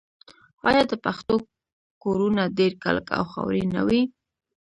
[0.69, 1.35] آیا د پښتنو
[2.03, 4.01] کورونه ډیر کلک او خاورین نه وي؟